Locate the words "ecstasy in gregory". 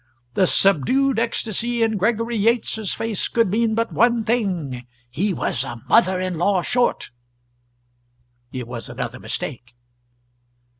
1.19-2.35